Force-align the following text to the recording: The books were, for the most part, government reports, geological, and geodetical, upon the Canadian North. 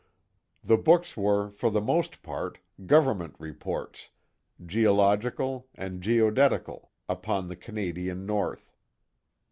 The 0.63 0.77
books 0.79 1.15
were, 1.15 1.51
for 1.51 1.69
the 1.69 1.79
most 1.79 2.23
part, 2.23 2.57
government 2.87 3.35
reports, 3.37 4.09
geological, 4.65 5.67
and 5.75 6.01
geodetical, 6.01 6.89
upon 7.07 7.49
the 7.49 7.55
Canadian 7.55 8.25
North. 8.25 8.73